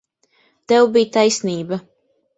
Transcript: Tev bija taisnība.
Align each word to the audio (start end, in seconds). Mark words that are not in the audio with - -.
Tev 0.73 0.89
bija 0.95 1.11
taisnība. 1.19 1.83